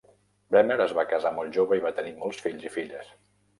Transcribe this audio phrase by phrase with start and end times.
[0.55, 3.15] Bremner es va casar molt jove i va tenir molts fills i filles.